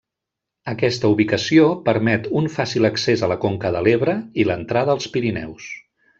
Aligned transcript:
Aquesta 0.71 1.11
ubicació 1.15 1.67
permet 1.89 2.25
un 2.41 2.49
fàcil 2.55 2.89
accés 2.91 3.25
a 3.27 3.29
la 3.33 3.37
conca 3.45 3.73
de 3.77 3.85
l'Ebre 3.89 4.17
i 4.45 4.47
l'entrada 4.49 4.97
als 4.99 5.13
Pirineus. 5.17 5.71